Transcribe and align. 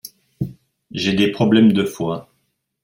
J’ai 0.89 1.13
des 1.13 1.29
problèmes 1.29 1.73
de 1.73 1.85
foie. 1.85 2.27